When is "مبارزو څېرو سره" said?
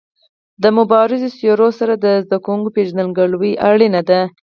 0.77-1.93